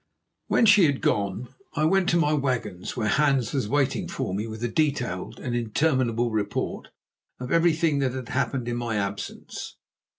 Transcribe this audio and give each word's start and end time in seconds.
When 0.47 0.65
she 0.65 0.85
had 0.85 0.99
gone 0.99 1.49
I 1.75 1.85
went 1.85 2.09
to 2.09 2.17
my 2.17 2.33
wagons, 2.33 2.97
where 2.97 3.07
Hans 3.07 3.53
was 3.53 3.69
waiting 3.69 4.07
for 4.07 4.33
me 4.33 4.47
with 4.47 4.63
a 4.63 4.67
detailed 4.67 5.39
and 5.39 5.55
interminable 5.55 6.31
report 6.31 6.87
of 7.39 7.51
everything 7.51 7.99
that 7.99 8.13
had 8.13 8.29
happened 8.29 8.67
in 8.67 8.77
my 8.77 8.95
absence. 8.95 9.75